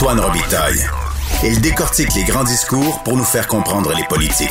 Antoine 0.00 0.20
Robitaille. 0.20 0.80
Il 1.44 1.60
décortique 1.60 2.14
les 2.14 2.24
grands 2.24 2.42
discours 2.42 3.02
pour 3.02 3.18
nous 3.18 3.24
faire 3.24 3.46
comprendre 3.46 3.92
les 3.94 4.04
politiques. 4.04 4.48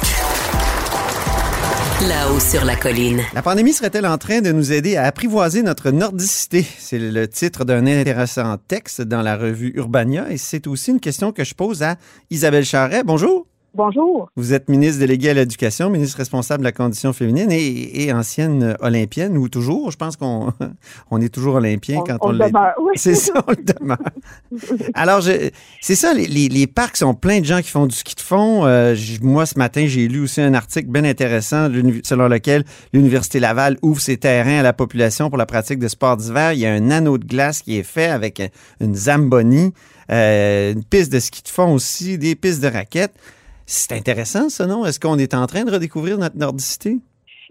Là-haut 2.07 2.40
sur 2.40 2.64
la 2.66 2.75
colline. 2.75 3.24
La 3.33 3.42
pandémie 3.42 3.74
serait-elle 3.74 4.06
en 4.06 4.20
train 4.20 4.42
de 4.42 4.51
nous 4.51 4.72
aider 4.72 4.96
à 4.96 5.06
apprivoiser 5.06 5.64
notre 5.64 5.90
nordicité? 5.90 6.64
C'est 6.77 7.00
le 7.00 7.27
titre 7.27 7.66
d'un 7.66 7.88
intéressant 7.88 8.57
texte 8.68 9.02
dans 9.02 9.23
la 9.23 9.38
revue 9.38 9.73
Urbania 9.75 10.27
et 10.29 10.38
c'est 10.38 10.67
aussi 10.67 10.91
une 10.91 10.99
question 10.99 11.31
que 11.31 11.43
je 11.43 11.55
pose 11.55 11.81
à 11.81 11.95
Isabelle 12.29 12.63
Charret. 12.63 13.02
Bonjour. 13.04 13.48
Bonjour. 13.80 14.30
Vous 14.36 14.54
êtes 14.54 14.68
ministre 14.68 15.00
délégué 15.00 15.30
à 15.30 15.34
l'éducation, 15.34 15.89
ministre 15.89 16.18
responsable 16.18 16.59
de 16.59 16.66
la 16.66 16.73
condition 16.73 17.14
féminine 17.14 17.48
et, 17.50 18.11
ancienne 18.11 18.75
olympienne, 18.82 19.38
ou 19.38 19.48
toujours. 19.48 19.89
Je 19.89 19.96
pense 19.96 20.18
qu'on 20.18 20.52
on 21.11 21.21
est 21.21 21.34
toujours 21.34 21.55
olympien 21.55 22.04
quand 22.05 22.18
on, 22.20 22.28
on 22.28 22.32
le 22.34 22.39
demeure. 22.39 22.73
Oui. 22.82 22.92
C'est 22.96 23.15
ça, 23.15 23.42
on 23.47 23.52
le 23.52 23.64
demeure. 23.64 23.97
Alors, 24.93 25.21
c'est 25.79 25.96
ça, 25.96 26.14
les, 26.14 26.28
les, 26.28 26.68
parcs 26.68 26.97
sont 26.97 27.14
pleins 27.14 27.39
de 27.39 27.46
gens 27.46 27.61
qui 27.61 27.70
font 27.70 27.86
du 27.87 27.96
ski 27.96 28.15
de 28.15 28.20
fond. 28.20 28.65
Euh, 28.65 28.97
moi, 29.21 29.46
ce 29.46 29.57
matin, 29.57 29.86
j'ai 29.87 30.09
lu 30.09 30.23
aussi 30.23 30.42
un 30.42 30.56
article 30.56 30.89
bien 30.89 31.06
intéressant 31.06 31.70
selon 32.04 32.28
lequel 32.28 32.66
l'Université 32.92 33.40
Laval 33.40 33.78
ouvre 33.82 34.02
ses 34.02 34.18
terrains 34.18 34.59
à 34.59 34.62
la 34.62 34.73
population 34.73 35.30
pour 35.30 35.38
la 35.38 35.46
pratique 35.46 35.80
de 35.80 35.88
sports 35.88 36.18
d'hiver. 36.18 36.52
Il 36.52 36.59
y 36.59 36.66
a 36.66 36.73
un 36.73 36.92
anneau 36.92 37.18
de 37.18 37.26
glace 37.26 37.62
qui 37.62 37.78
est 37.78 37.84
fait 37.84 38.09
avec 38.09 38.42
une 38.82 38.96
zamboni, 38.96 39.73
euh, 40.12 40.73
une 40.73 40.84
piste 40.84 41.14
de 41.14 41.20
ski 41.20 41.44
de 41.44 41.48
fond 41.48 41.73
aussi, 41.73 42.18
des 42.18 42.36
pistes 42.36 42.62
de 42.62 42.68
raquettes. 42.68 43.16
C'est 43.72 43.96
intéressant, 43.96 44.50
ça, 44.50 44.66
non? 44.66 44.84
Est-ce 44.84 45.00
qu'on 45.00 45.20
est 45.20 45.36
en 45.36 45.46
train 45.46 45.64
de 45.64 45.72
redécouvrir 45.72 46.18
notre 46.18 46.36
nordicité? 46.36 46.98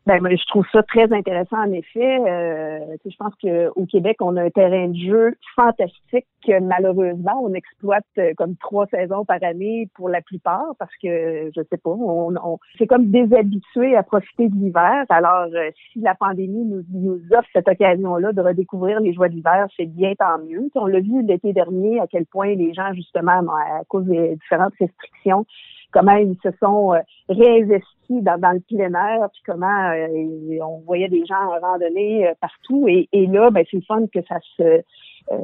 Ben, 0.04 0.18
je 0.28 0.46
trouve 0.48 0.64
ça 0.72 0.82
très 0.82 1.12
intéressant 1.12 1.58
en 1.58 1.72
effet. 1.72 2.18
Euh, 2.26 2.96
je 3.04 3.16
pense 3.16 3.34
qu'au 3.40 3.86
Québec, 3.86 4.16
on 4.20 4.36
a 4.36 4.42
un 4.42 4.50
terrain 4.50 4.88
de 4.88 4.96
jeu 4.96 5.36
fantastique 5.54 6.26
que 6.44 6.58
malheureusement 6.60 7.40
on 7.44 7.52
exploite 7.52 8.06
euh, 8.18 8.32
comme 8.36 8.56
trois 8.56 8.86
saisons 8.86 9.24
par 9.24 9.36
année 9.42 9.88
pour 9.94 10.08
la 10.08 10.20
plupart 10.20 10.72
parce 10.80 10.90
que 11.00 11.50
je 11.54 11.60
sais 11.70 11.76
pas, 11.76 11.90
on, 11.90 12.34
on 12.36 12.58
c'est 12.78 12.88
comme 12.88 13.10
déshabitué 13.10 13.94
à 13.94 14.02
profiter 14.02 14.48
de 14.48 14.56
l'hiver. 14.56 15.04
Alors 15.10 15.50
euh, 15.54 15.70
si 15.92 16.00
la 16.00 16.16
pandémie 16.16 16.64
nous, 16.64 16.82
nous 16.92 17.20
offre 17.32 17.48
cette 17.52 17.68
occasion-là 17.68 18.32
de 18.32 18.40
redécouvrir 18.40 18.98
les 18.98 19.12
joies 19.12 19.28
d'hiver, 19.28 19.66
c'est 19.76 19.86
bien 19.86 20.14
tant 20.18 20.38
mieux. 20.38 20.68
on 20.74 20.86
l'a 20.86 21.00
vu 21.00 21.22
l'été 21.22 21.52
dernier 21.52 22.00
à 22.00 22.08
quel 22.08 22.26
point 22.26 22.54
les 22.54 22.74
gens 22.74 22.92
justement 22.94 23.32
à 23.32 23.84
cause 23.86 24.06
des 24.06 24.36
différentes 24.36 24.74
restrictions 24.80 25.44
comment 25.92 26.16
ils 26.16 26.36
se 26.42 26.50
sont 26.60 26.94
euh, 26.94 27.00
réinvestis 27.28 28.22
dans, 28.22 28.52
le 28.52 28.60
plein 28.60 28.92
air, 28.94 29.28
puis 29.32 29.42
comment 29.46 29.90
euh, 29.90 30.58
on 30.62 30.80
voyait 30.86 31.08
des 31.08 31.24
gens 31.26 31.36
en 31.36 31.58
randonnée 31.60 32.28
euh, 32.28 32.32
partout. 32.40 32.86
Et, 32.88 33.08
là, 33.12 33.50
ben, 33.50 33.64
c'est 33.70 33.78
le 33.78 33.82
fun 33.82 34.06
que 34.12 34.20
ça 34.28 34.38
se 34.56 34.82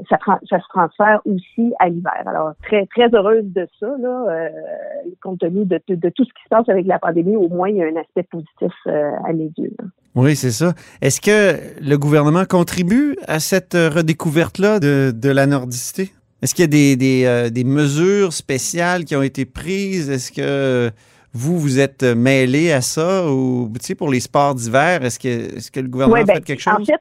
ça, 0.09 0.17
ça, 0.49 0.59
se 0.59 0.69
transfère 0.71 1.21
aussi 1.27 1.75
à 1.79 1.91
l'hiver. 1.91 2.23
Alors, 2.25 2.53
très, 2.63 2.87
très 2.87 3.15
heureuse 3.15 3.45
de 3.45 3.69
ça, 3.79 3.87
là, 3.99 4.49
compte 5.23 5.41
tenu 5.41 5.67
de, 5.67 5.79
de, 5.89 6.09
tout 6.09 6.25
ce 6.25 6.33
qui 6.33 6.43
se 6.43 6.49
passe 6.49 6.67
avec 6.71 6.87
la 6.87 6.99
pandémie, 6.99 7.37
au 7.37 7.51
moins, 7.51 7.69
il 7.69 7.77
y 7.77 7.83
a 7.83 7.87
un 7.89 7.97
aspect 7.97 8.23
positif 8.23 8.73
à 8.87 9.31
mes 9.35 9.51
yeux. 9.59 9.77
Oui, 10.15 10.37
c'est 10.37 10.53
ça. 10.53 10.73
Est-ce 11.03 11.21
que 11.21 11.87
le 11.87 11.99
gouvernement 11.99 12.47
contribue 12.47 13.19
à 13.29 13.41
cette 13.41 13.75
redécouverte-là 13.75 14.81
de, 14.81 15.13
de 15.15 15.29
la 15.29 15.45
nordicité? 15.45 16.13
Est-ce 16.45 16.55
qu'il 16.55 16.65
y 16.65 16.65
a 16.65 16.67
des, 16.67 16.97
des, 16.97 17.25
euh, 17.25 17.49
des, 17.49 17.65
mesures 17.65 18.35
spéciales 18.35 19.07
qui 19.07 19.17
ont 19.17 19.23
été 19.23 19.47
prises? 19.47 20.11
Est-ce 20.11 20.31
que 20.31 20.91
vous, 21.33 21.59
vous 21.59 21.79
êtes 21.79 22.03
mêlé 22.03 22.71
à 22.71 22.83
ça? 22.83 23.27
Ou, 23.31 23.73
tu 23.81 23.87
sais, 23.87 23.95
pour 23.95 24.11
les 24.11 24.21
sports 24.21 24.55
d'hiver, 24.55 25.03
est-ce 25.07 25.19
que, 25.19 25.57
est 25.57 25.71
que 25.71 25.81
le 25.81 25.89
gouvernement 25.89 26.21
a 26.21 26.25
ben, 26.25 26.35
fait 26.35 26.43
quelque 26.43 26.61
chose? 26.61 26.75
En 26.75 26.85
fait, 26.85 27.01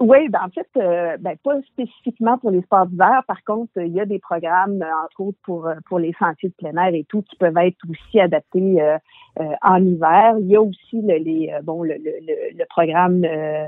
oui, 0.00 0.28
ben 0.28 0.40
en 0.46 0.48
fait, 0.48 0.68
euh, 0.76 1.16
ben, 1.18 1.36
pas 1.44 1.60
spécifiquement 1.62 2.38
pour 2.38 2.50
les 2.50 2.62
sports 2.62 2.86
d'hiver. 2.86 3.22
Par 3.26 3.44
contre, 3.44 3.72
il 3.76 3.92
y 3.92 4.00
a 4.00 4.06
des 4.06 4.18
programmes, 4.18 4.82
entre 5.04 5.20
autres 5.20 5.38
pour 5.44 5.68
pour 5.86 5.98
les 5.98 6.14
sentiers 6.18 6.48
de 6.48 6.54
plein 6.54 6.74
air 6.82 6.94
et 6.94 7.04
tout, 7.04 7.22
qui 7.22 7.36
peuvent 7.36 7.56
être 7.58 7.78
aussi 7.88 8.18
adaptés 8.18 8.80
euh, 8.80 8.96
euh, 9.40 9.44
en 9.62 9.84
hiver. 9.84 10.36
Il 10.40 10.46
y 10.46 10.56
a 10.56 10.62
aussi 10.62 11.02
le, 11.02 11.18
les, 11.18 11.52
euh, 11.52 11.60
bon, 11.62 11.82
le, 11.82 11.94
le, 11.94 12.58
le 12.58 12.64
programme, 12.70 13.24
euh, 13.24 13.66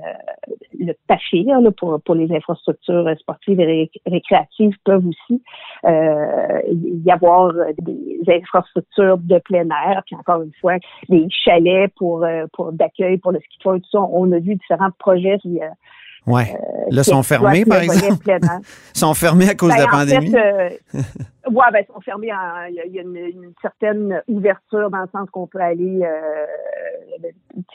le 0.78 0.92
TAFIR 1.06 1.60
là, 1.60 1.70
pour, 1.70 2.00
pour 2.02 2.14
les 2.14 2.32
infrastructures 2.34 3.08
sportives 3.18 3.60
et 3.60 3.90
récréatives 4.06 4.76
peuvent 4.84 5.06
aussi 5.06 5.42
y 5.84 7.10
avoir 7.10 7.52
des 7.78 8.20
infrastructures 8.28 9.18
de 9.18 9.38
plein 9.38 9.68
air, 9.68 10.02
puis 10.06 10.16
encore 10.16 10.42
une 10.42 10.52
fois, 10.60 10.76
des 11.08 11.26
chalets 11.30 11.92
pour, 11.96 12.26
pour 12.52 12.72
d'accueil 12.72 13.18
pour 13.18 13.32
le 13.32 13.40
ski 13.40 13.58
de 13.58 13.62
fond 13.62 13.74
et 13.74 13.80
tout 13.80 13.90
ça. 13.90 14.00
On 14.00 14.30
a 14.32 14.38
vu 14.38 14.54
différents 14.54 14.90
projets 14.98 15.38
qui 15.38 15.60
Ouais. 16.26 16.54
Euh, 16.54 16.84
là, 16.90 17.04
sont 17.04 17.22
fermés, 17.22 17.64
par 17.64 17.80
exemple. 17.80 18.24
sont 18.94 19.14
fermés 19.14 19.48
à 19.48 19.54
cause 19.54 19.72
de 19.72 19.78
la 19.78 19.86
ben, 19.86 19.90
pandémie. 19.90 20.34
Oui, 21.48 21.64
ben, 21.72 21.84
sont 21.86 22.00
fermés. 22.00 22.30
Il 22.68 22.92
y 22.92 22.98
a, 22.98 23.02
une, 23.02 23.52
certaine 23.60 24.22
ouverture 24.28 24.90
dans 24.90 25.02
le 25.02 25.08
sens 25.12 25.28
qu'on 25.30 25.46
peut 25.46 25.60
aller 25.60 26.02
euh, 26.02 26.46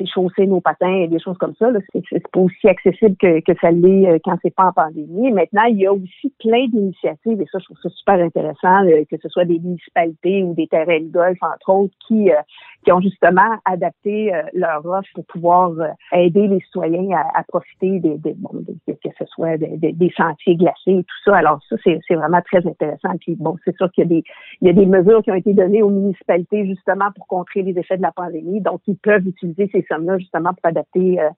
chausser 0.06 0.48
nos 0.48 0.62
patins 0.62 0.94
et 0.94 1.08
des 1.08 1.20
choses 1.20 1.38
comme 1.38 1.56
ça. 1.56 1.70
C'est 1.94 2.28
pas 2.32 2.40
aussi 2.40 2.68
accessible 2.68 3.16
que, 3.18 3.40
que 3.42 3.58
ça 3.60 3.72
l'est 3.72 4.08
euh, 4.08 4.18
quand 4.24 4.38
c'est 4.42 4.54
pas 4.54 4.66
en 4.66 4.72
pandémie. 4.72 5.32
Maintenant, 5.32 5.64
il 5.64 5.78
y 5.78 5.86
a 5.86 5.94
aussi 5.94 6.34
plein 6.40 6.68
d'initiatives, 6.68 7.42
et 7.42 7.46
ça, 7.52 7.60
je 7.60 7.66
trouve 7.66 7.78
ça 7.82 7.90
super 7.90 8.16
intéressant, 8.16 8.86
euh, 8.86 9.04
que 9.10 9.18
ce 9.22 9.30
soit 9.30 9.46
des 9.46 9.60
municipalités 9.60 10.44
ou 10.44 10.54
des 10.54 10.68
terrains 10.68 11.02
de 11.02 11.12
golf, 11.12 11.38
entre 11.42 11.70
autres, 11.70 11.94
qui, 12.08 12.32
euh, 12.32 12.36
qui 12.84 12.92
ont 12.92 13.02
justement 13.02 13.58
adapté 13.66 14.32
leur 14.54 14.86
offre 14.86 15.10
pour 15.14 15.26
pouvoir 15.26 15.72
aider 16.14 16.48
les 16.48 16.60
citoyens 16.62 17.18
à, 17.18 17.40
à 17.40 17.44
profiter 17.44 18.00
des, 18.00 18.18
des, 18.18 18.34
bon, 18.36 18.50
que 18.88 19.10
ce 19.18 19.26
soit 19.26 19.58
des, 19.58 19.92
des, 19.92 20.14
sentiers 20.16 20.56
glacés 20.56 20.92
et 20.92 21.04
tout 21.04 21.22
ça. 21.26 21.38
Alors 21.38 21.60
ça, 21.70 21.76
c'est 21.84 22.16
vraiment 22.16 22.42
très 22.42 22.66
intéressant. 22.66 23.10
Puis 23.20 23.36
bon, 23.36 23.57
c'est 23.66 23.76
sûr 23.76 23.92
qu'il 23.92 24.04
y 24.04 24.06
a 24.06 24.10
des 24.10 24.24
il 24.62 24.68
y 24.68 24.70
a 24.70 24.74
des 24.74 24.86
mesures 24.86 25.22
qui 25.24 25.32
ont 25.32 25.36
été 25.36 25.54
données 25.54 25.84
aux 25.84 25.90
municipalités 25.90 26.66
justement 26.66 27.12
pour 27.16 27.28
contrer 27.28 27.62
les 27.62 27.78
effets 27.78 27.98
de 27.98 28.02
la 28.02 28.12
pandémie. 28.12 28.62
Donc, 28.62 28.82
ils 28.88 28.98
peuvent 28.98 29.28
utiliser 29.28 29.70
ces 29.72 29.86
sommes-là 29.90 30.18
justement 30.18 30.54
pour 30.54 30.66
adapter 30.66 31.20
euh, 31.20 31.30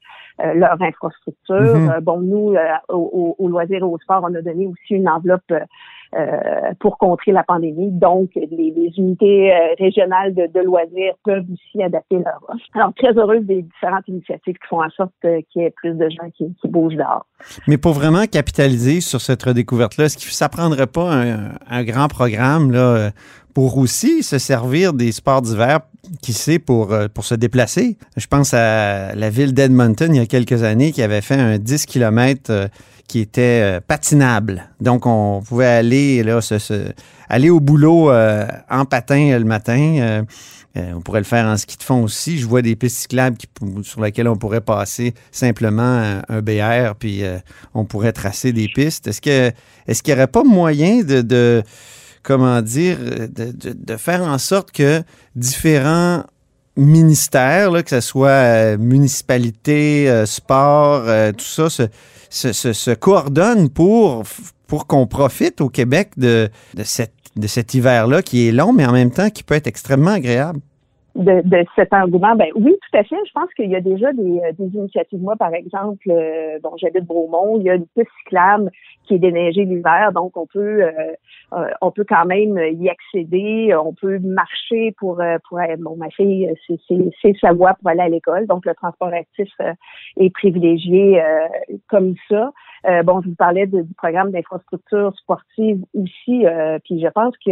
euh, 0.41 0.53
leur 0.53 0.81
infrastructure. 0.81 1.55
Mm-hmm. 1.55 1.97
Euh, 1.97 1.99
bon, 2.01 2.19
nous, 2.19 2.55
au, 2.89 3.35
au, 3.37 3.47
loisir 3.47 3.79
et 3.79 3.83
au 3.83 3.97
sport, 3.99 4.21
on 4.23 4.33
a 4.35 4.41
donné 4.41 4.67
aussi 4.67 4.95
une 4.95 5.09
enveloppe 5.09 5.53
pour 6.79 6.97
contrer 6.97 7.31
la 7.31 7.43
pandémie. 7.43 7.91
Donc, 7.91 8.31
les, 8.35 8.91
unités 8.97 9.51
régionales 9.77 10.33
de, 10.33 10.59
loisirs 10.59 11.13
peuvent 11.23 11.45
aussi 11.51 11.83
adapter 11.83 12.17
leur 12.17 12.39
offre. 12.47 12.65
Alors, 12.73 12.93
très 12.95 13.13
heureuse 13.13 13.45
des 13.45 13.61
différentes 13.61 14.07
initiatives 14.07 14.55
qui 14.55 14.67
font 14.67 14.83
en 14.83 14.89
sorte 14.89 15.13
qu'il 15.21 15.61
y 15.61 15.65
ait 15.65 15.69
plus 15.69 15.93
de 15.93 16.09
gens 16.09 16.29
qui, 16.35 16.51
bougent 16.65 16.95
dehors. 16.95 17.25
Mais 17.67 17.77
pour 17.77 17.93
vraiment 17.93 18.25
capitaliser 18.25 19.01
sur 19.01 19.21
cette 19.21 19.43
redécouverte-là, 19.43 20.05
est-ce 20.05 20.17
que 20.17 20.33
ça 20.33 20.49
prendrait 20.49 20.87
pas 20.87 21.13
un, 21.69 21.83
grand 21.83 22.07
programme 22.07 22.71
là, 22.71 23.11
pour 23.53 23.77
aussi 23.77 24.23
se 24.23 24.37
servir 24.37 24.93
des 24.93 25.11
sports 25.11 25.41
d'hiver, 25.41 25.79
qui 26.21 26.33
sait, 26.33 26.59
pour, 26.59 26.93
euh, 26.93 27.07
pour 27.13 27.25
se 27.25 27.35
déplacer? 27.35 27.97
Je 28.17 28.27
pense 28.27 28.53
à 28.53 29.13
la 29.15 29.29
ville 29.29 29.53
d'Edmonton 29.53 30.13
il 30.13 30.17
y 30.17 30.21
a 30.21 30.25
quelques 30.25 30.63
années 30.63 30.91
qui 30.91 31.01
avait 31.01 31.21
fait 31.21 31.35
un 31.35 31.57
10 31.57 31.85
km 31.85 32.49
euh, 32.49 32.67
qui 33.09 33.19
était 33.19 33.61
euh, 33.61 33.79
patinable. 33.85 34.69
Donc, 34.79 35.05
on 35.05 35.41
pouvait 35.41 35.65
aller 35.65 36.23
là, 36.23 36.39
aller 37.27 37.49
au 37.49 37.59
boulot 37.59 38.11
en 38.11 38.85
patin 38.85 39.37
le 39.37 39.43
matin. 39.43 40.23
on 40.75 41.01
pourrait 41.01 41.19
le 41.19 41.25
faire 41.25 41.45
en 41.45 41.57
ski 41.57 41.75
de 41.77 41.83
fond 41.83 42.03
aussi. 42.03 42.39
Je 42.39 42.47
vois 42.47 42.61
des 42.61 42.77
pistes 42.77 42.97
cyclables 42.97 43.35
qui, 43.35 43.47
sur 43.83 44.01
lesquelles 44.01 44.29
on 44.29 44.37
pourrait 44.37 44.61
passer 44.61 45.13
simplement 45.31 46.21
un, 46.29 46.41
BR, 46.41 46.95
puis 46.97 47.23
on 47.73 47.83
pourrait 47.83 48.13
tracer 48.13 48.53
des 48.53 48.69
pistes. 48.69 49.07
Est-ce 49.07 49.21
que 49.21 49.51
est-ce 49.87 50.01
qu'il 50.01 50.13
n'y 50.13 50.19
aurait 50.19 50.27
pas 50.27 50.43
moyen 50.43 51.01
de 51.03 51.63
comment 52.23 52.61
dire, 52.61 52.97
de, 52.99 53.51
de, 53.51 53.97
faire 53.97 54.21
en 54.21 54.37
sorte 54.37 54.71
que 54.71 55.01
différents 55.35 56.23
ministères, 56.75 57.71
là, 57.71 57.83
que 57.83 57.89
ce 57.89 58.01
soit 58.01 58.29
euh, 58.29 58.77
municipalité, 58.77 60.09
euh, 60.09 60.25
sport, 60.25 61.03
euh, 61.07 61.31
tout 61.31 61.45
ça, 61.45 61.69
se, 61.69 61.83
se, 62.29 62.73
se, 62.73 62.91
pour, 63.67 64.23
pour 64.67 64.87
qu'on 64.87 65.07
profite 65.07 65.61
au 65.61 65.69
Québec 65.69 66.11
de, 66.17 66.49
de, 66.75 66.83
cette, 66.83 67.13
de 67.35 67.47
cet 67.47 67.73
hiver-là 67.73 68.21
qui 68.21 68.47
est 68.47 68.51
long, 68.51 68.73
mais 68.73 68.85
en 68.85 68.93
même 68.93 69.11
temps 69.11 69.29
qui 69.29 69.43
peut 69.43 69.55
être 69.55 69.67
extrêmement 69.67 70.11
agréable 70.11 70.59
de, 71.15 71.41
de, 71.41 71.65
cet 71.75 71.93
engouement? 71.93 72.35
Ben 72.35 72.49
oui, 72.55 72.75
tout 72.81 72.97
à 72.97 73.03
fait. 73.03 73.15
Je 73.25 73.31
pense 73.33 73.53
qu'il 73.55 73.69
y 73.69 73.75
a 73.75 73.81
déjà 73.81 74.13
des, 74.13 74.39
euh, 74.39 74.51
des 74.57 74.75
initiatives. 74.75 75.21
Moi, 75.21 75.35
par 75.35 75.53
exemple, 75.53 76.09
euh, 76.09 76.59
bon, 76.61 76.71
j'habite 76.77 77.05
Bromont, 77.05 77.57
il 77.59 77.63
y 77.63 77.69
a 77.69 77.75
une 77.75 77.87
piste 77.87 78.09
cyclable 78.19 78.71
qui 79.03 79.15
est 79.15 79.19
déneigée 79.19 79.65
l'hiver, 79.65 80.11
donc 80.13 80.37
on 80.37 80.45
peut 80.45 80.83
euh, 80.83 80.91
euh, 81.53 81.69
on 81.81 81.91
peut 81.91 82.05
quand 82.07 82.25
même 82.25 82.57
y 82.79 82.89
accéder. 82.89 83.75
On 83.75 83.93
peut 83.93 84.19
marcher 84.19 84.93
pour 84.97 85.21
pour 85.47 85.59
bon, 85.79 85.95
ma 85.97 86.09
fille, 86.09 86.51
c'est 86.67 87.37
sa 87.41 87.53
voie 87.53 87.73
pour 87.73 87.89
aller 87.89 88.01
à 88.01 88.09
l'école, 88.09 88.45
donc 88.47 88.65
le 88.65 88.75
transport 88.75 89.09
actif 89.09 89.49
est 90.17 90.29
privilégié 90.29 91.21
comme 91.87 92.15
ça. 92.29 92.51
bon, 93.03 93.21
je 93.21 93.29
vous 93.29 93.35
parlais 93.35 93.65
du 93.65 93.83
programme 93.97 94.31
d'infrastructure 94.31 95.13
sportive 95.17 95.83
aussi, 95.95 96.45
puis 96.83 97.01
je 97.01 97.07
pense 97.09 97.35
que 97.45 97.51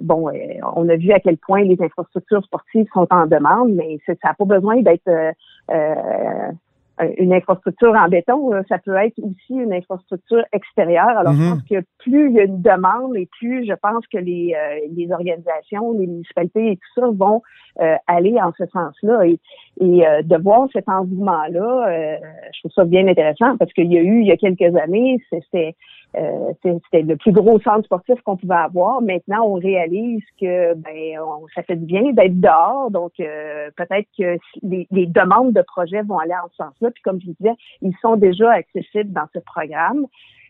bon, 0.00 0.30
on 0.74 0.88
a 0.88 0.96
vu 0.96 1.12
à 1.12 1.20
quel 1.20 1.36
point 1.38 1.62
les 1.62 1.80
infrastructures 1.80 2.44
sportives 2.44 2.86
sont 2.92 3.06
en 3.10 3.26
demande, 3.26 3.72
mais 3.72 3.98
ça 4.06 4.14
n'a 4.24 4.34
pas 4.34 4.44
besoin 4.44 4.82
d'être 4.82 5.08
euh, 5.08 5.32
euh, 5.70 7.12
une 7.18 7.34
infrastructure 7.34 7.92
en 7.92 8.08
béton, 8.08 8.52
ça 8.68 8.78
peut 8.78 8.94
être 8.96 9.18
aussi 9.18 9.52
une 9.54 9.72
infrastructure 9.74 10.42
extérieure. 10.52 11.18
Alors, 11.18 11.34
je 11.34 11.42
Mhm. 11.42 11.50
pense 11.50 11.62
que 11.68 11.84
plus 11.98 12.30
il 12.30 12.36
y 12.36 12.40
a 12.40 12.44
une 12.44 12.62
demande 12.62 13.14
et 13.16 13.28
plus 13.38 13.66
je 13.66 13.74
pense 13.74 14.06
que 14.06 14.16
les, 14.16 14.54
euh, 14.54 14.86
les 14.96 15.12
organisations, 15.12 15.92
les 15.92 16.06
municipalités 16.06 16.72
et 16.72 16.76
tout 16.76 17.00
ça 17.00 17.06
vont 17.12 17.42
euh, 17.80 17.96
aller 18.06 18.36
en 18.40 18.52
ce 18.58 18.66
sens-là. 18.66 19.26
Et, 19.26 19.38
et 19.80 20.06
euh, 20.06 20.22
de 20.22 20.36
voir 20.36 20.68
cet 20.72 20.88
engouement-là, 20.88 21.88
euh, 21.88 22.16
je 22.54 22.60
trouve 22.60 22.72
ça 22.72 22.84
bien 22.84 23.06
intéressant 23.08 23.56
parce 23.58 23.72
qu'il 23.72 23.92
y 23.92 23.98
a 23.98 24.02
eu, 24.02 24.20
il 24.22 24.26
y 24.26 24.32
a 24.32 24.36
quelques 24.36 24.74
années, 24.76 25.18
c'était 25.30 25.74
euh, 26.16 26.52
c'était 26.62 27.02
le 27.02 27.16
plus 27.16 27.32
gros 27.32 27.60
centre 27.60 27.84
sportif 27.84 28.18
qu'on 28.22 28.38
pouvait 28.38 28.54
avoir. 28.54 29.02
Maintenant, 29.02 29.44
on 29.44 29.54
réalise 29.54 30.22
que 30.40 30.72
ben 30.74 31.18
on- 31.20 31.46
ça 31.54 31.62
fait 31.62 31.76
du 31.76 31.84
bien 31.84 32.12
d'être 32.12 32.40
dehors. 32.40 32.90
Donc, 32.90 33.12
euh, 33.20 33.68
peut-être 33.76 34.08
que 34.16 34.38
les, 34.62 34.86
les 34.90 35.06
demandes 35.06 35.52
de 35.52 35.60
projets 35.60 36.00
vont 36.02 36.18
aller 36.18 36.32
en 36.32 36.48
ce 36.50 36.56
sens-là. 36.56 36.90
Puis, 36.92 37.02
comme 37.02 37.20
je 37.20 37.26
disais, 37.32 37.52
ils 37.82 37.92
sont 38.00 38.16
déjà 38.16 38.50
accessibles 38.52 39.12
dans 39.12 39.26
ce 39.34 39.40
programme. 39.40 40.06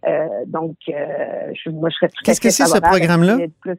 Euh, 0.07 0.29
donc, 0.47 0.77
euh, 0.89 1.51
je, 1.55 1.71
moi, 1.71 1.89
je 1.89 1.97
serais 1.97 2.09
tout 2.11 2.23
Qu'est-ce 2.25 2.41
que 2.41 2.51
c'est, 2.51 2.67
ce 2.67 2.79
programme-là? 2.81 3.33
qu'il 3.33 3.41
y 3.41 3.45
ait 3.47 3.51
plus- 3.61 3.79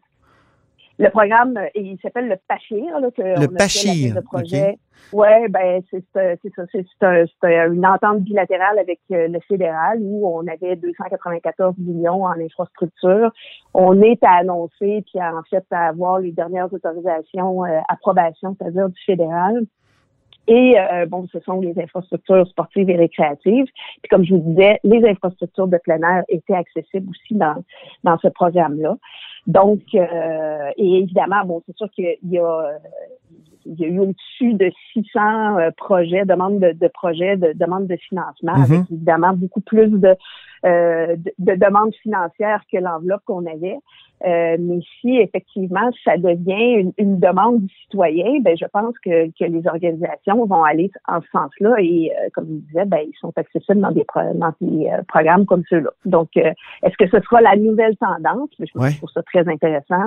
Le 0.99 1.09
programme, 1.09 1.57
euh, 1.57 1.67
il 1.75 1.97
s'appelle 2.01 2.27
le 2.27 2.37
PACHIR. 2.47 2.99
Là, 2.99 3.11
que 3.11 3.21
on 3.21 3.41
a 3.43 3.47
PACHIR, 3.57 4.13
projet. 4.23 4.77
Ouais, 5.13 5.47
ben 5.47 5.81
c'est 5.91 6.03
ça, 6.11 6.21
c'est 6.41 6.51
c'est 6.55 6.59
un- 7.03 7.25
c'est 7.41 7.55
un- 7.55 7.71
une 7.71 7.85
entente 7.85 8.21
bilatérale 8.21 8.79
avec 8.79 8.99
euh, 9.11 9.27
le 9.27 9.39
fédéral 9.41 9.99
où 10.01 10.27
on 10.27 10.47
avait 10.47 10.75
294 10.75 11.75
millions 11.77 12.23
en 12.25 12.31
infrastructure. 12.39 13.31
On 13.75 14.01
est 14.01 14.21
à 14.23 14.31
annoncer 14.37 15.03
puis 15.09 15.19
à, 15.19 15.35
en 15.35 15.43
fait 15.43 15.63
à 15.71 15.87
avoir 15.89 16.17
les 16.19 16.31
dernières 16.31 16.73
autorisations, 16.73 17.63
euh, 17.65 17.79
approbations, 17.89 18.55
c'est-à-dire 18.59 18.89
du 18.89 19.01
fédéral. 19.05 19.61
Et 20.49 20.79
euh, 20.79 21.05
bon, 21.05 21.27
ce 21.31 21.41
sont 21.41 21.59
les 21.59 21.77
infrastructures 21.77 22.47
sportives 22.47 22.89
et 22.89 22.95
récréatives. 22.95 23.65
Puis 24.01 24.09
comme 24.09 24.23
je 24.23 24.33
vous 24.33 24.39
disais, 24.39 24.79
les 24.85 25.05
infrastructures 25.05 25.67
de 25.67 25.77
plein 25.77 25.99
air 26.01 26.23
étaient 26.29 26.55
accessibles 26.55 27.09
aussi 27.09 27.35
dans 27.35 27.63
dans 28.03 28.17
ce 28.17 28.29
programme-là. 28.29 28.95
Donc, 29.47 29.81
euh, 29.95 30.69
et 30.75 30.97
évidemment, 30.99 31.45
bon, 31.45 31.63
c'est 31.65 31.75
sûr 31.77 31.89
qu'il 31.91 32.17
y 32.23 32.37
a 32.37 32.43
euh, 32.43 32.77
il 33.67 33.79
y 33.79 33.85
a 33.85 33.87
eu 33.89 33.99
au-dessus 33.99 34.53
de 34.53 34.71
600 34.93 35.57
euh, 35.59 35.71
projets, 35.77 36.25
demandes 36.25 36.59
de, 36.59 36.71
de 36.71 36.87
projets, 36.87 37.37
de 37.37 37.53
demandes 37.53 37.87
de 37.87 37.95
financement, 37.97 38.53
Mhm. 38.55 38.61
avec 38.63 38.91
évidemment 38.91 39.33
beaucoup 39.33 39.61
plus 39.61 39.89
de, 39.89 40.15
euh, 40.65 41.15
de, 41.17 41.31
de 41.39 41.55
demandes 41.55 41.93
financières 42.01 42.61
que 42.71 42.77
l'enveloppe 42.77 43.21
qu'on 43.25 43.45
avait. 43.45 43.77
Euh, 44.25 44.57
mais 44.59 44.79
si 44.99 45.17
effectivement 45.17 45.91
ça 46.03 46.17
devient 46.17 46.79
une, 46.81 46.91
une 46.97 47.19
demande 47.19 47.61
du 47.61 47.73
citoyen, 47.83 48.39
ben 48.41 48.57
je 48.59 48.65
pense 48.65 48.97
que, 48.97 49.27
que 49.27 49.43
les 49.45 49.67
organisations 49.67 50.43
vont 50.47 50.63
aller 50.63 50.89
en 51.07 51.21
ce 51.21 51.27
sens-là 51.31 51.75
et 51.77 52.11
euh, 52.19 52.29
comme 52.33 52.47
je 52.47 52.67
disais, 52.67 52.85
ben 52.85 53.01
ils 53.05 53.13
sont 53.21 53.31
accessibles 53.35 53.79
dans 53.79 53.91
des 53.91 54.03
pro- 54.05 54.33
dans 54.33 54.53
des 54.59 54.87
euh, 54.87 55.03
programmes 55.07 55.45
comme 55.45 55.61
ceux-là. 55.69 55.91
Donc 56.05 56.29
euh, 56.35 56.51
est-ce 56.81 56.97
que 56.97 57.07
ce 57.07 57.21
sera 57.25 57.41
la 57.41 57.55
nouvelle 57.57 57.95
tendance? 57.97 58.49
Mais 58.57 58.65
Je 58.65 58.79
Ouais. 58.79 58.91
trouve 58.97 59.09
ça 59.11 59.21
très 59.21 59.47
intéressant. 59.47 60.05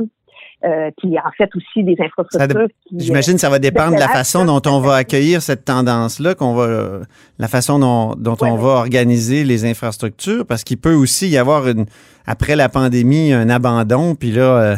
Euh, 0.63 0.91
puis 0.99 1.19
en 1.19 1.31
fait 1.39 1.49
aussi 1.57 1.83
des 1.83 1.97
infrastructures 1.99 2.61
euh, 2.61 2.69
J'imagine 2.95 3.35
que 3.35 3.41
ça 3.41 3.49
va 3.49 3.59
dépendre 3.59 3.95
de 3.95 4.01
la 4.01 4.09
façon 4.09 4.45
dont 4.45 4.61
on 4.67 4.81
va 4.81 4.97
accueillir 4.97 5.41
cette 5.41 5.65
tendance-là, 5.65 6.35
qu'on 6.35 6.53
va, 6.55 6.65
euh, 6.65 7.05
la 7.39 7.49
façon 7.49 7.79
dont, 7.79 8.15
dont 8.15 8.37
Ouais, 8.41 8.51
on 8.51 8.57
ouais. 8.57 8.63
va 8.63 8.69
organiser 8.69 9.45
les 9.45 9.65
infrastructures, 9.65 10.45
parce 10.45 10.63
qu'il 10.65 10.77
peut 10.77 10.95
aussi 10.95 11.29
y 11.29 11.39
avoir 11.39 11.67
une, 11.67 11.87
après 12.27 12.57
la 12.57 12.69
pandémie, 12.69 13.33
un 13.33 13.49
abandon, 13.49 14.15
puis 14.15 14.33
là, 14.33 14.43
euh, 14.43 14.77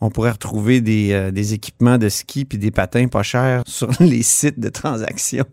on 0.00 0.10
pourrait 0.10 0.32
retrouver 0.32 0.80
des, 0.80 1.12
euh, 1.12 1.30
des 1.30 1.54
équipements 1.54 1.98
de 1.98 2.08
ski 2.08 2.44
puis 2.44 2.58
des 2.58 2.70
patins 2.70 3.08
pas 3.08 3.22
chers 3.22 3.62
sur 3.66 3.88
les 4.00 4.22
sites 4.22 4.60
de 4.60 4.68
transactions. 4.68 5.46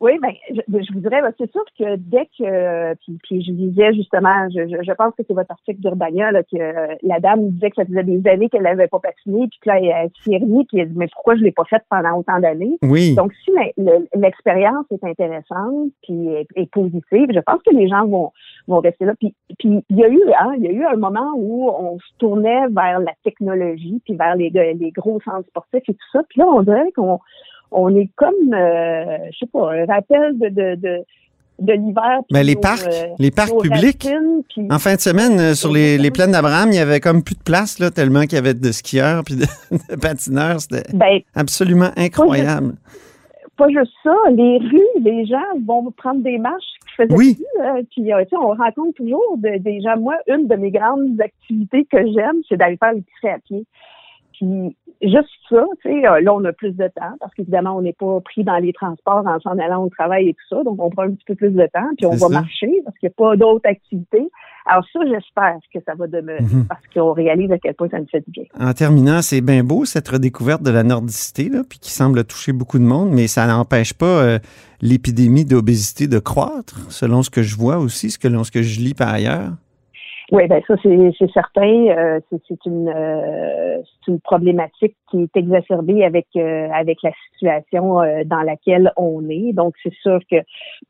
Oui, 0.00 0.12
ben, 0.22 0.32
je, 0.48 0.60
je 0.66 0.92
vous 0.94 1.00
dirais, 1.00 1.20
ben, 1.20 1.32
c'est 1.36 1.50
sûr 1.52 1.64
que 1.78 1.96
dès 1.96 2.26
que, 2.38 2.94
puis, 2.94 3.18
puis 3.22 3.44
je 3.44 3.52
disais 3.52 3.92
justement, 3.92 4.48
je, 4.48 4.66
je, 4.66 4.82
je 4.82 4.92
pense 4.92 5.14
que 5.14 5.22
c'est 5.26 5.34
votre 5.34 5.50
article 5.50 5.78
d'Urbania, 5.80 6.32
là, 6.32 6.42
que 6.42 6.56
euh, 6.56 6.94
la 7.02 7.20
dame 7.20 7.50
disait 7.50 7.68
que 7.70 7.76
ça 7.76 7.84
faisait 7.84 8.04
des 8.04 8.26
années 8.30 8.48
qu'elle 8.48 8.62
n'avait 8.62 8.88
pas 8.88 8.98
patiné, 8.98 9.46
puis 9.48 9.58
que 9.60 9.68
là, 9.68 9.78
elle 9.78 10.10
s'y 10.22 10.34
est 10.34 10.38
remise, 10.38 10.66
puis 10.68 10.80
elle 10.80 10.88
dit, 10.88 10.98
mais 10.98 11.08
pourquoi 11.12 11.36
je 11.36 11.42
l'ai 11.42 11.52
pas 11.52 11.64
faite 11.64 11.84
pendant 11.90 12.16
autant 12.16 12.40
d'années? 12.40 12.78
Oui. 12.82 13.14
Donc, 13.14 13.32
si 13.44 13.50
l'expérience 14.14 14.86
est 14.90 15.04
intéressante 15.04 15.90
puis 16.02 16.28
est, 16.28 16.48
est 16.56 16.70
positive, 16.70 17.28
je 17.34 17.40
pense 17.40 17.62
que 17.62 17.74
les 17.74 17.88
gens 17.88 18.06
vont 18.06 18.32
vont 18.68 18.80
rester 18.80 19.04
là. 19.04 19.14
Puis, 19.18 19.34
puis 19.58 19.84
il 19.90 19.96
y 19.96 20.04
a 20.04 20.08
eu, 20.08 20.22
hein, 20.38 20.54
il 20.56 20.64
y 20.64 20.68
a 20.68 20.72
eu 20.72 20.84
un 20.84 20.96
moment 20.96 21.32
où 21.36 21.68
on 21.68 21.98
se 21.98 22.16
tournait 22.18 22.68
vers 22.70 23.00
la 23.00 23.12
technologie 23.22 24.00
puis 24.04 24.14
vers 24.14 24.36
les, 24.36 24.50
les 24.50 24.90
gros 24.92 25.20
centres 25.20 25.48
sportifs 25.48 25.88
et 25.88 25.94
tout 25.94 26.10
ça. 26.12 26.22
Puis 26.28 26.40
là, 26.40 26.46
on 26.46 26.62
dirait 26.62 26.92
qu'on 26.92 27.20
on 27.70 27.94
est 27.96 28.10
comme, 28.16 28.52
euh, 28.54 29.16
je 29.32 29.38
sais 29.38 29.46
pas, 29.52 29.72
un 29.72 29.84
rappel 29.86 30.38
de 30.38 30.48
de, 30.48 30.74
de, 30.76 31.04
de 31.60 31.72
l'hiver. 31.74 32.20
Mais 32.32 32.42
les 32.44 32.54
nos, 32.54 32.60
parcs, 32.60 32.86
euh, 32.86 33.06
les 33.18 33.30
parcs 33.30 33.56
publics, 33.60 34.02
racines, 34.04 34.42
puis- 34.48 34.66
en 34.70 34.78
fin 34.78 34.94
de 34.94 35.00
semaine, 35.00 35.38
euh, 35.38 35.54
sur 35.54 35.72
les, 35.72 35.98
les 35.98 36.10
plaines 36.10 36.32
d'Abraham, 36.32 36.70
il 36.70 36.76
y 36.76 36.78
avait 36.80 37.00
comme 37.00 37.22
plus 37.22 37.36
de 37.36 37.42
place, 37.42 37.78
là, 37.78 37.90
tellement 37.90 38.22
qu'il 38.22 38.34
y 38.34 38.38
avait 38.38 38.54
de 38.54 38.72
skieurs 38.72 39.22
puis 39.24 39.36
de, 39.36 39.44
de 39.90 39.96
patineurs. 40.00 40.60
C'était 40.60 40.90
ben, 40.96 41.20
absolument 41.34 41.90
incroyable. 41.96 42.74
pas 43.56 43.68
juste 43.68 43.92
ça, 44.02 44.14
les 44.30 44.56
rues, 44.58 45.02
les 45.02 45.26
gens 45.26 45.36
vont 45.66 45.90
prendre 45.92 46.22
des 46.22 46.38
marches 46.38 46.64
que 46.80 46.88
je 46.96 47.02
faisais 47.04 47.14
Oui. 47.14 47.34
plus, 47.34 47.62
euh, 47.62 47.82
puis 47.90 48.12
euh, 48.12 48.22
tu 48.22 48.30
sais, 48.30 48.36
on 48.36 48.48
rencontre 48.54 48.94
toujours 48.96 49.36
de- 49.36 49.58
des 49.58 49.80
gens. 49.82 49.98
Moi, 49.98 50.16
une 50.28 50.48
de 50.48 50.56
mes 50.56 50.70
grandes 50.70 51.20
activités 51.20 51.84
que 51.92 51.98
j'aime, 51.98 52.36
c'est 52.48 52.56
d'aller 52.56 52.78
faire 52.78 52.94
l'épicerie 52.94 53.28
à 53.34 53.38
pied. 53.38 53.64
Puis 54.32 54.74
juste 55.02 55.28
ça, 55.48 55.64
tu 55.82 55.88
sais, 55.90 56.06
euh, 56.06 56.20
là, 56.20 56.34
on 56.34 56.44
a 56.44 56.52
plus 56.52 56.72
de 56.72 56.86
temps 56.88 57.14
parce 57.20 57.32
qu'évidemment, 57.34 57.76
on 57.76 57.82
n'est 57.82 57.92
pas 57.92 58.20
pris 58.20 58.44
dans 58.44 58.58
les 58.58 58.72
transports 58.72 59.26
en 59.26 59.40
s'en 59.40 59.58
allant 59.58 59.84
au 59.84 59.88
travail 59.88 60.28
et 60.28 60.34
tout 60.34 60.56
ça. 60.56 60.62
Donc, 60.64 60.80
on 60.82 60.90
prend 60.90 61.02
un 61.04 61.10
petit 61.12 61.24
peu 61.26 61.34
plus 61.34 61.50
de 61.50 61.66
temps, 61.72 61.88
puis 61.96 62.06
on 62.06 62.10
va 62.10 62.16
ça. 62.18 62.28
marcher 62.28 62.70
parce 62.84 62.96
qu'il 62.98 63.08
n'y 63.08 63.12
a 63.12 63.16
pas 63.16 63.36
d'autres 63.36 63.68
activités. 63.68 64.28
Alors 64.66 64.84
ça, 64.92 65.00
j'espère 65.08 65.56
que 65.72 65.80
ça 65.86 65.94
va 65.94 66.06
demeurer 66.06 66.42
Mhm. 66.42 66.66
parce 66.68 66.82
qu'on 66.94 67.12
réalise 67.12 67.50
à 67.50 67.58
quel 67.58 67.74
point 67.74 67.88
ça 67.88 67.98
nous 67.98 68.06
fait 68.06 68.20
du 68.20 68.30
bien. 68.30 68.44
En 68.60 68.72
terminant, 68.74 69.22
c'est 69.22 69.40
bien 69.40 69.64
beau 69.64 69.84
cette 69.86 70.06
redécouverte 70.08 70.62
de 70.62 70.70
la 70.70 70.82
nordicité, 70.82 71.48
là, 71.48 71.62
puis 71.68 71.78
qui 71.78 71.90
semble 71.90 72.22
toucher 72.24 72.52
beaucoup 72.52 72.78
de 72.78 72.84
monde, 72.84 73.10
mais 73.10 73.26
ça 73.26 73.46
n'empêche 73.46 73.94
pas 73.94 74.04
euh, 74.22 74.38
l'épidémie 74.82 75.44
d'obésité 75.46 76.06
de 76.08 76.18
croître, 76.18 76.90
selon 76.90 77.22
ce 77.22 77.30
que 77.30 77.42
je 77.42 77.56
vois 77.56 77.78
aussi, 77.78 78.10
selon 78.10 78.44
ce 78.44 78.50
que 78.50 78.62
je 78.62 78.80
lis 78.80 78.94
par 78.94 79.08
ailleurs. 79.08 79.50
Oui, 80.32 80.46
ben 80.46 80.62
ça 80.68 80.76
c'est 80.80 81.32
certain. 81.32 81.86
Euh, 81.88 82.20
c'est 82.30 82.64
une 82.64 82.88
euh, 82.88 83.82
c'est 83.82 84.12
une 84.12 84.20
problématique 84.20 84.96
qui 85.10 85.22
est 85.22 85.36
exacerbée 85.36 86.04
avec 86.04 86.28
euh, 86.36 86.68
avec 86.72 86.98
la 87.02 87.10
situation 87.32 88.00
euh, 88.00 88.22
dans 88.24 88.42
laquelle 88.42 88.92
on 88.96 89.28
est. 89.28 89.52
Donc 89.52 89.74
c'est 89.82 89.92
sûr 89.94 90.20
que 90.30 90.36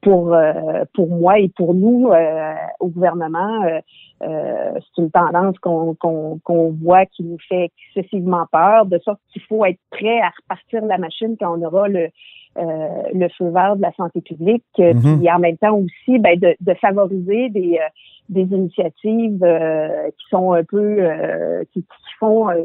pour 0.02 0.34
euh, 0.34 0.84
pour 0.92 1.08
moi 1.08 1.38
et 1.38 1.48
pour 1.56 1.72
nous 1.72 2.08
euh, 2.08 2.52
au 2.80 2.88
gouvernement, 2.88 3.80
c'est 4.20 5.02
une 5.02 5.10
tendance 5.10 5.58
qu'on 5.60 5.94
qu'on 5.94 6.38
qu'on 6.44 6.72
voit 6.72 7.06
qui 7.06 7.22
nous 7.24 7.38
fait 7.48 7.70
excessivement 7.96 8.44
peur, 8.52 8.84
de 8.84 8.98
sorte 8.98 9.20
qu'il 9.32 9.40
faut 9.42 9.64
être 9.64 9.80
prêt 9.90 10.20
à 10.20 10.30
repartir 10.42 10.84
la 10.84 10.98
machine 10.98 11.36
quand 11.40 11.56
on 11.58 11.62
aura 11.62 11.88
le 11.88 12.10
le 12.56 13.28
feu 13.38 13.48
vert 13.50 13.76
de 13.76 13.82
la 13.82 13.92
santé 13.92 14.20
publique, 14.20 14.64
euh, 14.80 14.92
Mhm. 14.94 15.18
puis 15.18 15.30
en 15.30 15.38
même 15.38 15.56
temps 15.56 15.76
aussi 15.76 16.18
ben, 16.18 16.38
de, 16.38 16.54
de 16.60 16.74
favoriser 16.74 17.48
des 17.50 17.78
euh, 17.80 17.88
des 18.28 18.42
initiatives 18.42 19.42
euh, 19.42 20.08
qui 20.10 20.24
sont 20.30 20.52
un 20.52 20.62
peu 20.62 20.78
euh, 21.00 21.62
qui, 21.72 21.80
qui 21.80 22.12
font 22.18 22.48
euh, 22.50 22.64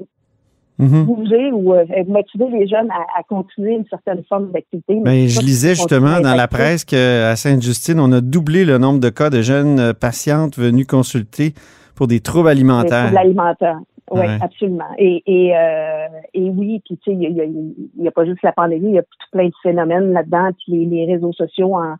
Mhm. 0.77 1.05
bouger 1.05 1.51
ou 1.53 1.73
euh, 1.73 1.85
motiver 2.07 2.49
les 2.51 2.67
jeunes 2.67 2.89
à, 2.91 3.19
à 3.19 3.23
continuer 3.23 3.75
une 3.75 3.85
certaine 3.89 4.21
forme 4.27 4.51
d'activité. 4.51 4.95
Mais 4.95 5.01
Ben, 5.03 5.27
je 5.29 5.39
lisais 5.39 5.73
justement 5.73 6.19
dans 6.19 6.35
la 6.35 6.47
presse 6.49 6.83
qu'à 6.83 7.33
Sainte-Justine, 7.37 7.97
on 7.99 8.11
a 8.11 8.19
doublé 8.19 8.65
le 8.65 8.77
nombre 8.77 8.99
de 8.99 9.07
cas 9.09 9.29
de 9.29 9.41
jeunes 9.41 9.79
euh, 9.79 9.93
patientes 9.93 10.57
venues 10.57 10.85
consulter 10.85 11.53
pour 11.95 12.07
des 12.07 12.19
troubles 12.19 12.47
Des 12.49 12.51
alimentaires. 12.51 13.03
troubles 13.05 13.17
alimentaires. 13.17 13.79
Oui, 14.11 14.19
Ouais. 14.19 14.37
absolument. 14.39 14.89
Et, 14.99 15.23
et, 15.25 15.57
euh, 15.57 16.07
et 16.33 16.49
oui, 16.49 16.79
puis 16.85 16.97
tu 16.97 17.11
sais, 17.11 17.17
il 17.17 17.21
y 17.23 17.25
a, 17.25 17.29
y 17.29 17.41
a- 17.41 18.03
y 18.03 18.07
a 18.07 18.11
pas 18.11 18.25
juste 18.25 18.43
la 18.43 18.51
pandémie, 18.51 18.89
il 18.89 18.95
y 18.95 18.99
a 18.99 19.03
tout 19.03 19.29
plein 19.31 19.47
de 19.47 19.53
phénomènes 19.63 20.13
là-dedans, 20.13 20.51
puis 20.63 20.73
les, 20.73 20.85
les 20.85 21.13
réseaux 21.13 21.33
sociaux 21.33 21.75
en, 21.75 21.95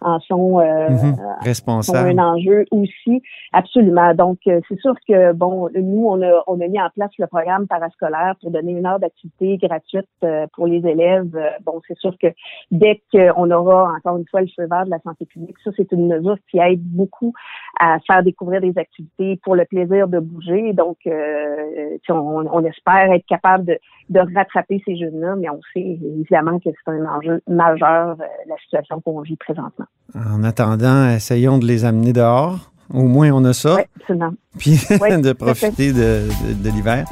en 0.00 0.18
sont, 0.20 0.60
euh, 0.60 0.88
Mhm. 0.90 1.16
sont 1.16 1.22
Responsable. 1.40 2.18
un 2.18 2.24
enjeu 2.34 2.64
aussi. 2.70 3.22
Absolument. 3.52 4.14
Donc, 4.14 4.38
euh, 4.46 4.60
c'est 4.68 4.78
sûr 4.80 4.94
que, 5.06 5.32
bon, 5.32 5.68
nous, 5.74 6.06
on 6.06 6.22
a, 6.22 6.42
on 6.46 6.60
a 6.60 6.68
mis 6.68 6.80
en 6.80 6.88
place 6.94 7.10
le 7.18 7.26
programme 7.26 7.66
parascolaire 7.66 8.34
pour 8.40 8.50
donner 8.50 8.72
une 8.72 8.86
heure 8.86 8.98
d'activité 8.98 9.56
gratuite 9.58 10.08
euh, 10.24 10.46
pour 10.54 10.66
les 10.66 10.86
élèves. 10.86 11.34
Euh, 11.36 11.50
bon, 11.64 11.80
c'est 11.86 11.96
sûr 11.98 12.16
que 12.18 12.28
dès 12.70 13.02
qu'on 13.12 13.50
aura, 13.50 13.92
encore 13.96 14.16
une 14.16 14.26
fois, 14.30 14.40
le 14.40 14.48
feu 14.56 14.66
vert 14.70 14.84
de 14.84 14.90
la 14.90 15.00
santé 15.00 15.26
publique, 15.26 15.56
ça, 15.64 15.70
c'est 15.76 15.90
une 15.92 16.08
mesure 16.08 16.36
qui 16.50 16.58
aide 16.58 16.82
beaucoup 16.82 17.32
à 17.78 17.98
faire 18.06 18.22
découvrir 18.22 18.60
des 18.60 18.76
activités 18.76 19.38
pour 19.42 19.56
le 19.56 19.64
plaisir 19.64 20.08
de 20.08 20.18
bouger. 20.18 20.72
Donc, 20.72 20.98
euh, 21.06 21.96
on, 22.08 22.46
on 22.52 22.64
espère 22.64 23.12
être 23.12 23.26
capable 23.26 23.64
de, 23.64 23.78
de 24.10 24.20
rattraper 24.34 24.82
ces 24.84 24.96
jeunes-là, 24.96 25.36
mais 25.36 25.48
on 25.50 25.60
sait 25.72 25.80
évidemment 25.80 26.58
que 26.58 26.70
c'est 26.70 26.90
un 26.90 27.04
enjeu 27.06 27.40
majeur, 27.48 28.16
euh, 28.20 28.24
la 28.46 28.56
situation 28.58 29.00
qu'on 29.00 29.20
vit 29.20 29.36
présentement. 29.36 29.86
En 30.14 30.42
attendant, 30.42 31.08
essayons 31.10 31.58
de 31.58 31.66
les 31.66 31.84
amener 31.84 32.12
dehors. 32.12 32.72
Au 32.92 33.02
moins, 33.04 33.30
on 33.30 33.44
a 33.44 33.52
ça. 33.52 33.76
Oui, 33.76 33.82
absolument. 34.00 34.32
Puis 34.58 34.72
de 35.22 35.32
profiter 35.32 35.92
de, 35.92 36.26
de- 36.48 36.54
de 36.64 36.70
l'hiver. 36.70 37.04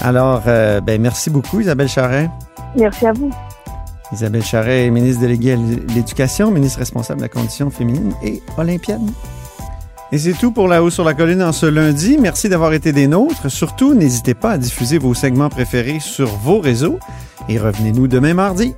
Alors, 0.00 0.42
euh, 0.46 0.80
ben, 0.80 1.00
merci 1.00 1.30
beaucoup, 1.30 1.60
Isabelle 1.60 1.88
Charret. 1.88 2.28
Merci 2.78 3.06
à 3.06 3.12
vous. 3.12 3.30
Isabelle 4.12 4.44
Charret 4.44 4.86
est 4.86 4.90
ministre 4.90 5.20
déléguée 5.20 5.52
à 5.52 5.56
l'Éducation, 5.94 6.50
ministre 6.50 6.78
responsable 6.78 7.18
de 7.20 7.24
la 7.24 7.28
condition 7.28 7.70
féminine 7.70 8.12
et 8.22 8.42
olympienne. 8.58 9.10
Et 10.12 10.18
c'est 10.18 10.32
tout 10.32 10.52
pour 10.52 10.68
La 10.68 10.82
Haut 10.82 10.88
sur 10.90 11.04
la 11.04 11.12
Colline 11.14 11.42
en 11.42 11.52
ce 11.52 11.66
lundi. 11.66 12.16
Merci 12.18 12.48
d'avoir 12.48 12.72
été 12.72 12.92
des 12.92 13.06
nôtres. 13.06 13.50
Surtout, 13.50 13.94
n'hésitez 13.94 14.32
pas 14.34 14.52
à 14.52 14.58
diffuser 14.58 14.96
vos 14.98 15.12
segments 15.12 15.50
préférés 15.50 16.00
sur 16.00 16.28
vos 16.28 16.60
réseaux 16.60 16.98
et 17.50 17.58
revenez-nous 17.58 18.08
demain 18.08 18.32
mardi. 18.32 18.74